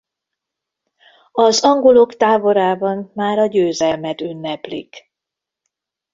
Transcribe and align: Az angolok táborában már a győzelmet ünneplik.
Az 1.31 1.63
angolok 1.63 2.15
táborában 2.17 3.11
már 3.15 3.37
a 3.37 3.45
győzelmet 3.45 4.21
ünneplik. 4.21 5.11